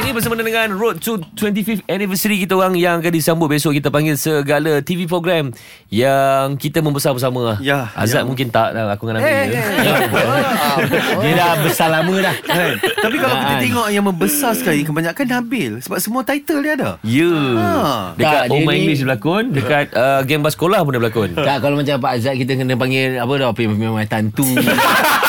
[0.00, 3.76] Yes, ini bersama dengan Road to 25th Anniversary kita orang yang akan disambut besok.
[3.76, 5.52] Kita panggil segala TV program
[5.92, 7.60] yang kita membesar bersama.
[7.60, 8.24] Ya, Azad ya.
[8.24, 9.20] mungkin tak dah aku dengan.
[9.20, 9.60] Eh, ya.
[9.60, 11.20] eh, eh.
[11.20, 12.80] Dia dah besar lama dah Kan?
[12.80, 13.60] Tapi kalau kita Kan.
[13.60, 17.28] tengok yang membesar sekali Kebanyakan Nabil Sebab semua title dia ada Ya.
[17.60, 18.16] Ha.
[18.16, 21.00] Dekat Tak, Oh dia My English dia berlakon, dekat uh, game bas sekolah pun dia
[21.04, 21.30] berlakon.
[21.36, 24.48] Tak kalau macam Pak Azad Kita kena panggil Apa dah Memang tantu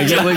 [0.00, 0.34] Cepat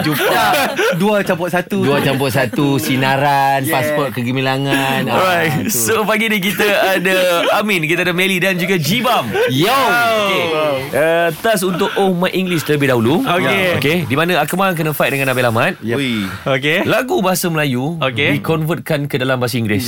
[0.00, 3.74] Cepat Dua campur satu Dua campur satu Sinaran Yeah.
[3.74, 5.66] Pasport kegemilangan Ah, Alright.
[5.66, 5.74] tu.
[5.88, 6.62] So pagi ni kita
[6.94, 7.16] ada
[7.54, 9.26] Amin, kita ada Meli dan juga Jibam.
[9.48, 10.46] Yo Okay.
[10.90, 13.22] Uh, tas untuk Oh My English terlebih dahulu.
[13.22, 13.78] Okey.
[13.78, 13.96] Okay.
[14.04, 15.72] Di mana Akmal kena fight dengan Nabil Ahmad.
[15.80, 16.24] Ui.
[16.40, 16.84] Okay.
[16.84, 18.38] Lagu bahasa Melayu Okey.
[18.38, 19.86] dikonvertkan ke dalam bahasa Inggeris.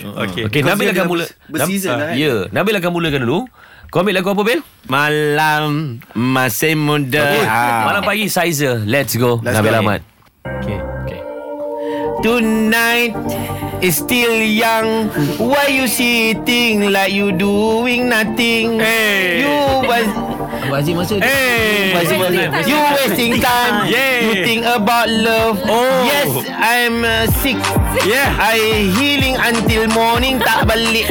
[0.00, 0.46] Okay.
[0.46, 1.24] Okey, Because Nabil akan mula.
[1.46, 2.16] berseason lah, kan?
[2.16, 3.40] Ya, Nabil akan mulakan dulu.
[3.90, 4.62] Kau ambil lagu apa, Bil?
[4.86, 7.42] Malam Masih muda Okay.
[7.42, 7.90] Ah.
[7.90, 8.86] Malam pagi Sizer.
[8.86, 9.42] Let's go.
[9.42, 9.78] Let's Nabil go.
[9.82, 10.00] Ahmad.
[10.46, 10.78] Okay.
[11.02, 11.20] Okay.
[12.22, 13.18] Tonight
[13.82, 15.10] is still young.
[15.42, 18.78] Why you sitting like you doing nothing?
[18.78, 19.42] Hey.
[19.42, 20.06] You was
[20.70, 21.90] Bazir masa Hey.
[21.90, 24.22] Bazir masa You wasting time Yeah.
[24.22, 26.06] You think about love Oh.
[26.06, 27.58] Yes I'm uh, sick
[28.06, 28.38] Yeah.
[28.38, 31.10] I healing until morning Tak balik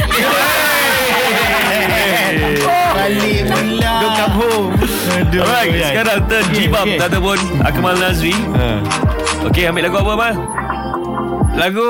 [2.89, 4.67] Balik pula Don't come home.
[5.09, 5.42] Aduh.
[5.42, 7.00] Alright, sekarang turn Jibam okay.
[7.02, 8.36] ataupun Akmal Nazri.
[9.50, 10.34] Okay, ambil lagu apa, Amal?
[11.56, 11.88] Lagu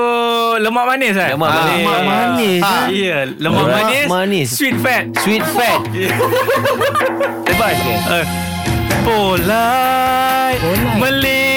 [0.58, 1.30] lemak manis kan?
[1.36, 1.78] Lemak manis.
[1.78, 4.08] Lemak manis Ah, ya, lemak Lemak manis.
[4.10, 4.48] manis.
[4.50, 5.06] Sweet fat.
[5.22, 5.82] Sweet fat
[7.50, 7.76] Lepas.
[8.08, 8.26] Uh,
[9.04, 10.62] polite,
[10.98, 11.49] Malay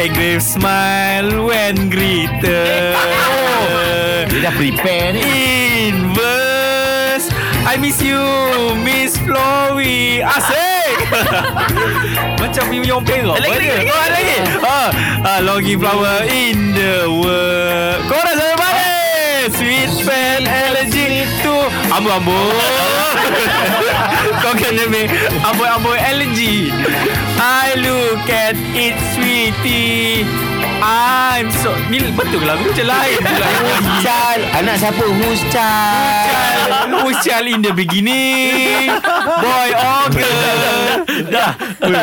[0.00, 2.96] high, engrave smile when greeted.
[4.30, 5.24] Dia dah prepare ni
[5.90, 7.28] In verse,
[7.66, 8.20] I miss you,
[8.80, 10.24] Miss Flowey.
[10.24, 10.98] Asik.
[12.40, 13.40] Macam Mimyong Perak.
[13.40, 13.92] Lagi, lagi, lagi.
[13.92, 14.36] Oh, lagi.
[14.64, 14.88] Ah,
[15.24, 18.00] ah, longing flower in the world.
[18.08, 18.88] Korang sama mana?
[19.56, 20.99] Sweet fan allergy to
[22.00, 22.56] amboi-amboi.
[24.42, 25.12] Kau kena make
[25.44, 26.72] amboi-amboi allergy.
[27.36, 30.24] I look at it sweetie.
[30.80, 33.48] I'm so Ni betul lagu macam lain pula
[34.00, 34.42] Child?
[34.56, 35.04] Anak siapa?
[35.04, 37.04] Who's child?
[37.04, 37.52] Who's child?
[37.52, 38.88] In the beginning?
[39.44, 40.59] Boy or girl
[41.30, 41.50] Dah.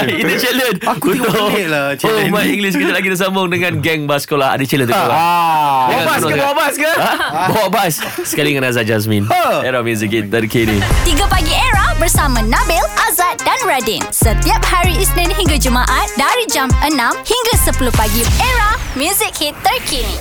[0.07, 0.79] Itu challenge.
[0.83, 2.53] Aku tengok Untuk- pelik lah Oh, challenge My ni.
[2.53, 4.55] English kita lagi sambung dengan geng bas sekolah.
[4.55, 4.97] Ada challenge tu.
[4.97, 7.11] Ah, Bawa bas ke bawa bas ke Ha?
[7.47, 7.93] Bawa bas
[8.23, 9.61] Sekali dengan Azad Jasmine Ha.
[9.61, 14.01] Era music hit terkini 3 Pagi Era bersama Nabil, Azad dan Radin.
[14.09, 18.21] Setiap hari Isnin hingga Jumaat dari jam 6 hingga 10 pagi.
[18.37, 20.17] Era, music hit terkini.